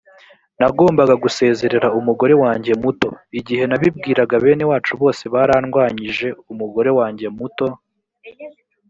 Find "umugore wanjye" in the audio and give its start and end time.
1.99-2.71, 6.51-7.27